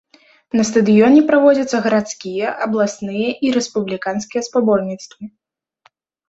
На 0.59 0.63
стадыёне 0.69 1.19
праводзяцца 1.27 1.81
гарадскія, 1.85 2.47
абласныя 2.67 3.29
і 3.49 3.53
рэспубліканскія 3.57 4.41
спаборніцтвы. 4.49 5.23